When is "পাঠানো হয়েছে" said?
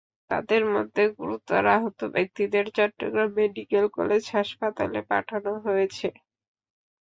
5.09-6.07